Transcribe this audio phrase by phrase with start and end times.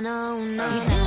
[0.00, 0.64] no, no.
[0.64, 1.03] Uh.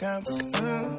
[0.00, 0.96] Mm.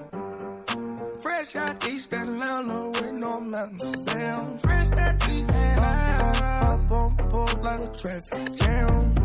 [1.23, 4.05] Fresh out East Atlanta with no mountains.
[4.05, 6.67] Damn, fresh out East Atlanta.
[6.67, 9.20] Up on board like a traffic jam.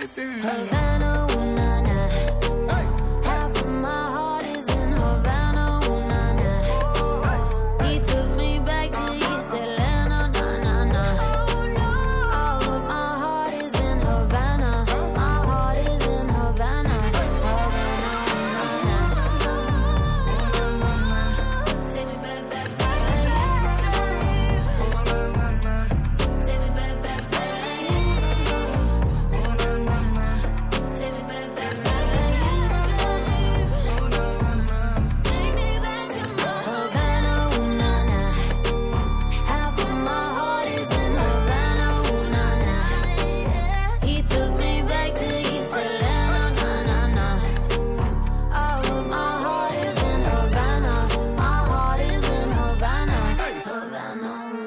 [0.00, 0.71] Baby.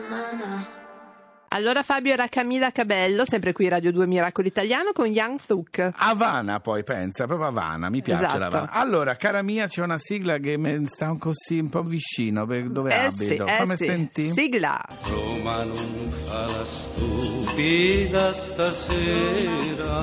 [0.09, 0.84] Na, na.
[1.55, 5.91] Allora Fabio era Camilla Cabello, sempre qui Radio 2 Miracolo Italiano con Young Thuk.
[5.95, 8.39] Havana poi pensa, proprio Havana, mi piace Esatto.
[8.39, 8.71] l'Havana.
[8.71, 12.66] Allora, cara mia, c'è una sigla che mi sta un così un po' vicino, per
[12.66, 13.45] dove Eh sì, abito.
[13.45, 13.85] eh Fammi sì.
[13.85, 14.31] senti?
[14.33, 14.81] Sigla.
[15.09, 15.75] Roma non
[16.23, 20.01] fa la stupida stasera.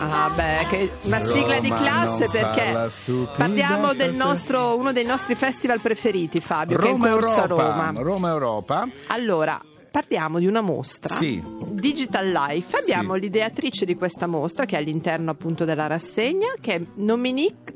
[0.00, 5.36] Ah beh, che una sigla di classe perché stupida parliamo del nostro, uno dei nostri
[5.36, 7.92] festival preferiti Fabio, Roma che è in corso Europa, a Roma.
[8.02, 8.88] Roma Europa.
[9.06, 9.60] Allora,
[9.90, 11.14] parliamo di una mostra.
[11.14, 11.42] Sì.
[11.70, 13.20] Digital Life, abbiamo Sì.
[13.20, 17.74] l'ideatrice di questa mostra che è all'interno appunto della rassegna che è Dominique,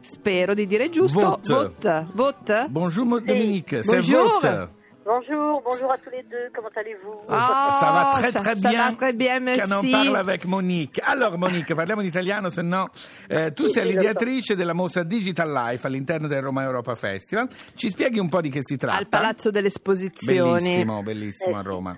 [0.00, 1.40] spero di dire giusto.
[1.44, 2.06] Vogt.
[2.12, 2.68] Vogt?
[2.68, 4.70] Bonjour Dominique, c'est Bonjour.
[5.12, 8.68] Bonjour, bonjour à tous les deux, comment allez-vous Ah, ça va très ça- très ça
[8.68, 8.90] bien.
[8.90, 9.90] va très bien, Che non merci.
[9.90, 11.00] parla avec Monique.
[11.02, 12.90] Allora Monique, parliamo in italiano, se no
[13.26, 17.48] eh, tu Sì, sei sì, l'ideatrice della mostra Digital Life all'interno del Roma Europa Festival.
[17.74, 18.98] Ci spieghi un po' di che si tratta?
[18.98, 20.52] Al Palazzo delle Esposizioni.
[20.52, 21.68] Bellissimo, bellissimo a Eh, sì.
[21.68, 21.96] Roma.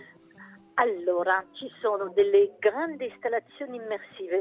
[0.81, 4.41] Allora, ci sono delle grandi installazioni immersive.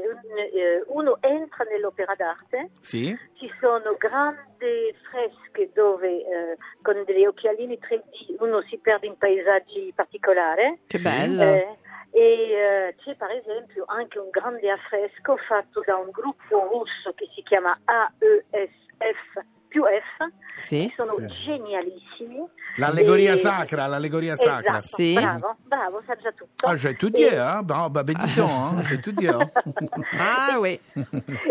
[0.54, 3.14] Eh, uno entra nell'opera d'arte, Sì?
[3.34, 9.92] ci sono grandi fresche dove eh, con degli occhialini 3D uno si perde in paesaggi
[9.94, 10.80] particolari.
[10.86, 11.42] Che bello.
[11.42, 11.76] Eh,
[12.12, 17.28] e eh, c'è per esempio anche un grande affresco fatto da un gruppo russo che
[17.34, 20.92] si chiama AESF più F, Sì.
[20.96, 21.26] sono Sì.
[21.44, 22.44] genialissimi.
[22.78, 24.76] L'allegoria E- sacra, l'allegoria sacra.
[24.78, 25.14] Esatto, Sì.
[25.14, 26.66] bravo, bravo, sa già tutto.
[26.66, 27.62] Ah, j'ai tout dit, E- hein?
[27.62, 28.82] Bon, bah, ben dis donc, hein?
[28.84, 29.48] j'ai tout dit, hein?
[30.18, 30.78] Ah, oui.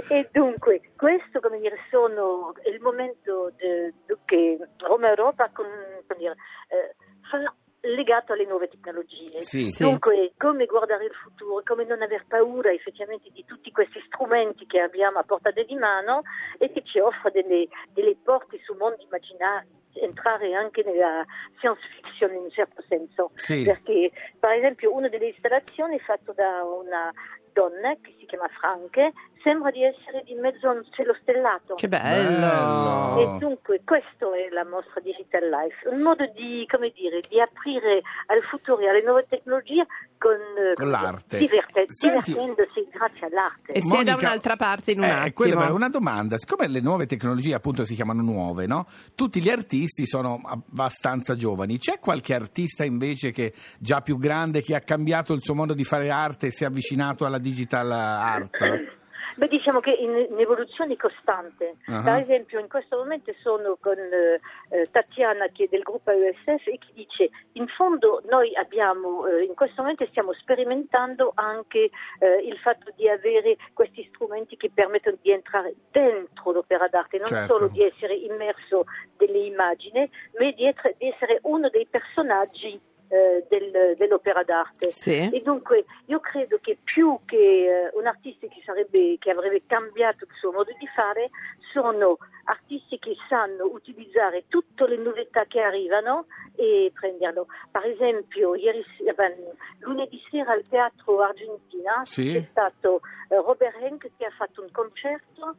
[0.10, 5.66] E dunque, questo come dire, sono il momento de- de- che Roma Europa con,
[6.08, 6.36] come dire,
[6.68, 6.96] eh,
[7.30, 7.38] fa
[7.82, 9.42] legato alle nuove tecnologie.
[9.42, 9.66] Sì.
[9.66, 9.84] Sì.
[9.84, 14.80] Dunque, come guardare il futuro, come non aver paura effettivamente di tutti questi strumenti che
[14.80, 16.22] abbiamo a portata di mano
[16.58, 21.26] e che ci offre delle, delle porte su mondi immaginari, entrare anche nella
[21.58, 23.32] science fiction in un certo senso.
[23.36, 23.64] Sì.
[23.64, 27.12] Perché, per esempio, una delle installazioni è fatta da una
[27.52, 29.12] donna che si chiama Franche,
[29.44, 31.76] sembra di essere di mezzo a un cielo stellato.
[31.76, 32.40] Che bello.
[32.40, 33.36] Bello.
[33.36, 38.02] E dunque questo è la mostra Digital Life, un modo di, come dire, di aprire
[38.28, 39.86] al futuro e alle nuove tecnologie
[40.18, 40.38] con,
[40.76, 41.38] Con l'arte.
[41.38, 43.72] diverte- Senti- divertendosi grazie all'arte.
[43.72, 45.34] E si è da Monica, un'altra parte in un eh, attimo.
[45.34, 48.86] quella una domanda, siccome le nuove tecnologie appunto si chiamano nuove, no?
[49.16, 51.78] Tutti gli artisti sono abbastanza giovani.
[51.78, 55.84] C'è qualche artista invece che già più grande che ha cambiato il suo modo di
[55.84, 58.98] fare arte e si è avvicinato alla digital art?
[59.40, 61.78] Beh, diciamo che in, in evoluzione costante.
[61.86, 62.02] Ah.
[62.02, 66.78] Per esempio, in questo momento sono con eh, Tatiana, che è del gruppo USF, e
[66.78, 71.90] che dice: In fondo, noi abbiamo, eh, in questo momento stiamo sperimentando anche
[72.20, 77.28] eh, il fatto di avere questi strumenti che permettono di entrare dentro l'opera d'arte, non
[77.28, 77.58] Certo.
[77.58, 78.84] solo di essere immerso
[79.30, 82.80] delle immagini, ma di, etre- di essere uno dei personaggi
[83.12, 84.92] eh, del- dell'opera d'arte.
[84.92, 85.30] Sì.
[85.34, 90.26] E dunque io credo che più che eh, un artista che, sarebbe, che avrebbe cambiato
[90.26, 91.30] il suo modo di fare,
[91.74, 97.48] sono artisti che sanno utilizzare tutte le novità che arrivano e prenderlo.
[97.72, 98.84] Per esempio, ieri,
[99.16, 99.36] ben,
[99.80, 102.34] lunedì sera al Teatro Argentina Sì.
[102.34, 105.56] c'è stato eh, Robert Henk che ha fatto un concerto,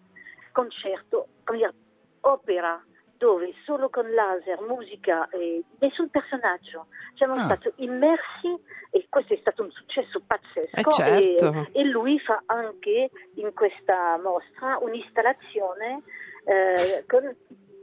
[0.53, 1.73] concerto come dire,
[2.21, 2.81] opera
[3.21, 6.87] dove solo con laser, musica e nessun personaggio
[7.17, 7.45] siamo Ah.
[7.45, 8.49] stati immersi
[8.91, 11.69] e questo è stato un successo pazzesco Eh, certo.
[11.75, 16.03] e, e lui fa anche in questa mostra un'installazione
[16.47, 17.37] eh, con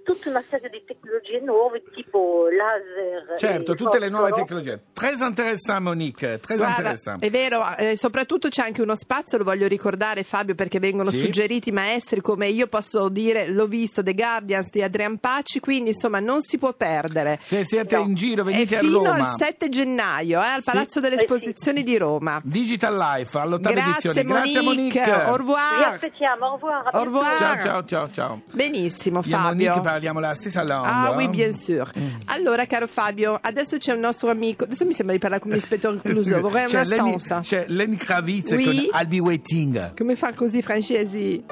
[0.08, 4.82] tutta una serie di tecnologie nuove tipo laser Certo, e tutte le nuove tecnologie.
[4.94, 6.40] Très intéressant, Monique.
[6.40, 7.22] Très Guarda, intéressant.
[7.22, 11.18] è vero, eh, soprattutto c'è anche uno spazio, lo voglio ricordare Fabio perché vengono Sì.
[11.18, 16.20] suggeriti maestri come io posso dire, l'ho visto, The Guardians di Adrian Paci, quindi insomma
[16.22, 17.40] non si può perdere.
[17.44, 18.04] Se siete No.
[18.04, 19.32] in giro, venite a fino Roma.
[19.32, 20.72] al 7 gennaio eh, al Sì.
[20.72, 21.24] Palazzo delle Eh sì.
[21.26, 22.40] Esposizioni di Roma.
[22.44, 24.24] Digital Life all'ottava Grazie edizione.
[24.24, 25.24] Grazie Monique, Monique.
[25.26, 25.94] au Vi revoir.
[25.94, 26.88] aspettiamo, au revoir.
[26.88, 27.38] a Au revoir.
[27.38, 28.42] Ciao ciao ciao ciao.
[28.52, 29.96] Benissimo e Fabio.
[29.98, 30.86] Parliamo la stessa lingua.
[30.88, 31.90] Ah oui, bien sûr.
[32.26, 34.64] Allora, caro Fabio, adesso c'è un nostro amico.
[34.66, 36.40] Adesso mi sembra di parlare come ispettore Clouseau.
[36.42, 37.40] Vorrei C'è una Lenny, stanza.
[37.42, 38.64] c'è Lenny Kravitz Oui.
[38.64, 39.96] con I'll be waiting.
[39.98, 41.44] Come fa così, francesi?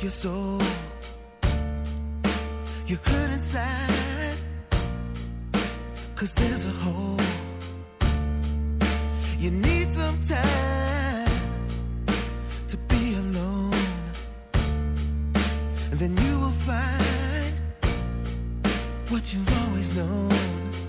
[0.00, 0.60] Your soul.
[2.86, 4.36] You hurt inside.
[6.14, 7.18] Cause there's a hole.
[9.38, 11.30] You need some time
[12.68, 13.74] to be alone.
[15.90, 17.54] And then you will find
[19.08, 20.87] what you've always known.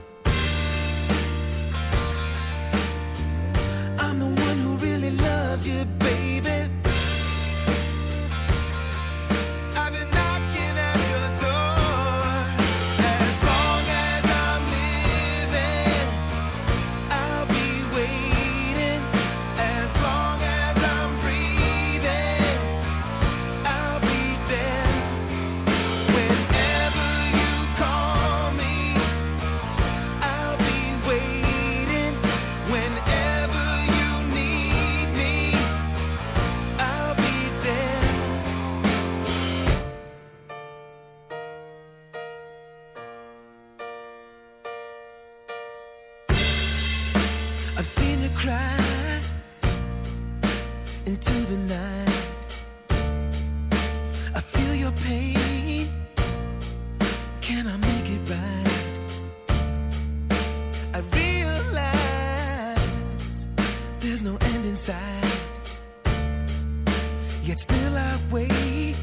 [67.50, 68.96] Yet still I wait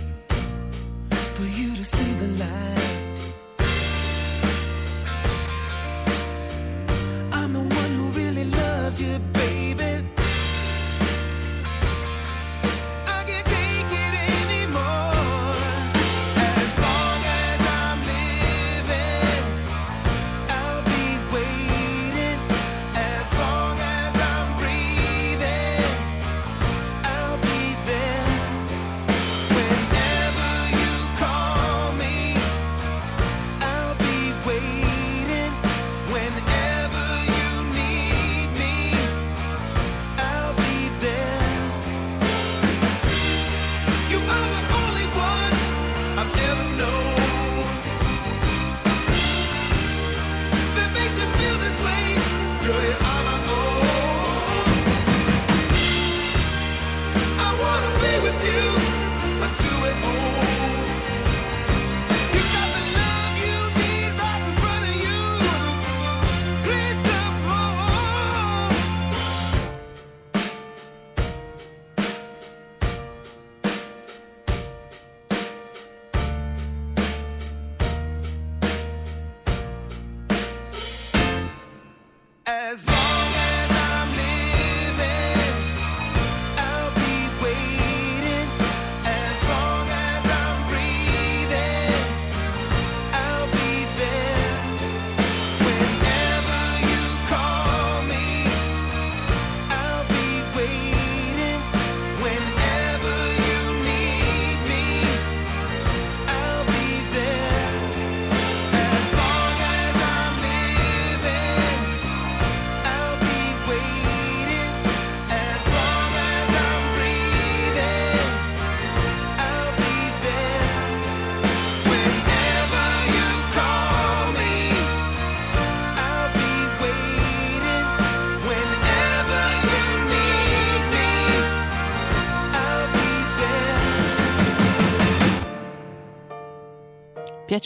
[1.35, 2.86] for you to see the light.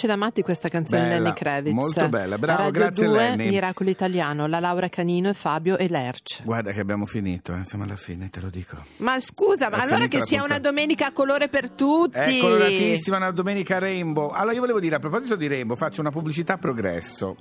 [0.01, 1.75] Piace da matti questa canzone di Bella, Lenny Kravitz.
[1.75, 2.39] molto bella.
[2.39, 3.49] Bravo, Radio grazie, 2, Lenny.
[3.49, 6.43] Miracolo Italiano, la Laura Canino e Fabio e Lerch.
[6.45, 8.77] Guarda che abbiamo finito, eh, siamo alla fine, te lo dico.
[8.99, 10.45] Ma scusa, ma allora che sia puntata.
[10.45, 12.19] una domenica a colore per tutti.
[12.19, 14.31] È coloratissima una domenica Rainbow.
[14.31, 17.37] Allora io volevo dire, a proposito di Rainbow, faccio una pubblicità progresso.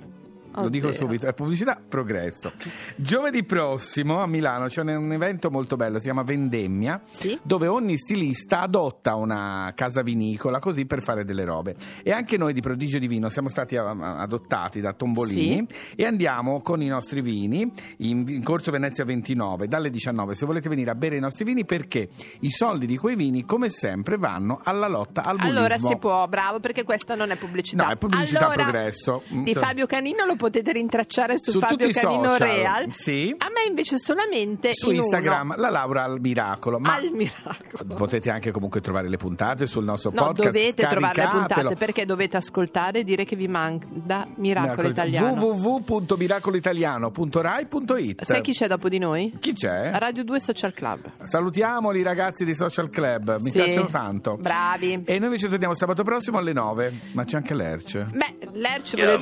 [0.62, 2.52] Lo dico subito, è pubblicità progresso.
[2.96, 7.38] Giovedì prossimo a Milano c'è un, evento molto bello, si chiama Vendemmia, Sì.
[7.42, 11.74] dove ogni stilista adotta una casa vinicola così per fare delle robe.
[12.02, 16.04] E anche noi di Prodigio di Vino siamo stati a- a- adottati da Tombolini e
[16.04, 20.90] andiamo con i nostri vini in, in Corso Venezia 29 dalle 19 se volete venire
[20.90, 22.08] a bere i nostri vini perché
[22.40, 25.58] i soldi di quei vini come sempre vanno alla lotta al bullismo.
[25.58, 27.84] Allora si può, bravo, perché questa non è pubblicità.
[27.84, 29.22] No, è pubblicità Allora, progresso.
[29.32, 32.88] Mm, Di to- Fabio Canino lo potete rintracciare su, Su Fabio Canino social, Real.
[32.92, 33.34] sì.
[33.38, 35.60] A me invece solamente su in Instagram uno.
[35.60, 37.94] la Laura al miracolo ma Al miracolo.
[37.94, 42.04] potete anche comunque trovare le puntate sul nostro No, podcast dovete trovare le puntate perché
[42.06, 45.32] dovete ascoltare e dire che vi manca Miracolo Italiano.
[45.40, 49.36] www.miracolitaliano.rai.it Sai chi c'è dopo di noi?
[49.40, 49.90] Chi c'è?
[49.94, 51.10] Radio 2 Social Club.
[51.22, 53.62] Salutiamoli i ragazzi di Social Club, mi Sì.
[53.62, 54.36] piacciono tanto.
[54.36, 55.02] Bravi.
[55.04, 58.08] E noi invece torniamo sabato prossimo alle 9, ma c'è anche l'Erce.
[58.12, 59.18] Beh, Lerch vuole-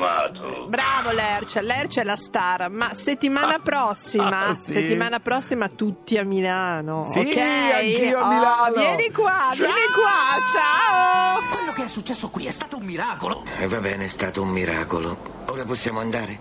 [0.69, 4.73] Bravo Lerch, Lerch è la star, ma settimana prossima, Ah, sì.
[4.73, 7.09] settimana prossima tutti a Milano.
[7.13, 7.37] Sì, ok?
[7.37, 8.75] anch'io a Oh, Milano.
[8.77, 9.55] vieni qua, Ciao.
[9.55, 11.41] vieni qua, ciao!
[11.51, 13.45] Quello che è successo qui è stato un miracolo.
[13.59, 15.17] E va bene, è stato un miracolo.
[15.47, 16.41] Ora possiamo andare?